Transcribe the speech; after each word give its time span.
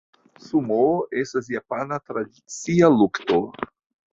Sumoo 0.45 0.95
estas 1.23 1.51
japana 1.57 1.99
tradicia 2.09 2.91
lukto. 2.99 3.41